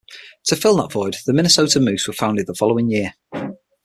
To 0.45 0.55
fill 0.55 0.77
that 0.77 0.91
void, 0.93 1.17
the 1.27 1.31
Minnesota 1.31 1.79
Moose 1.79 2.07
were 2.07 2.13
founded 2.13 2.47
the 2.47 2.55
following 2.55 2.89
year. 2.89 3.13